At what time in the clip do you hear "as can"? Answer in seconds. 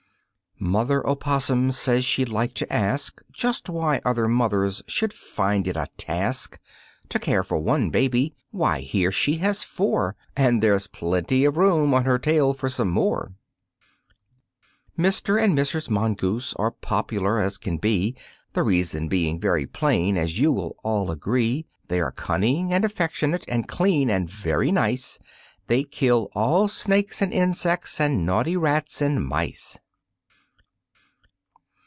17.39-17.77